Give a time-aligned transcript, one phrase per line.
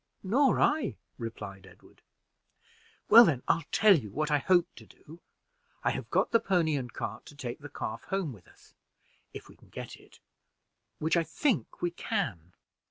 [0.23, 2.01] "Nor I," replied Edward.
[3.07, 5.21] "Well, then, I'll tell you what I hope to do.
[5.83, 8.73] I have got the pony and cart to take the calf home with us,
[9.31, 10.19] if we can get it
[10.97, 12.53] which I think we can.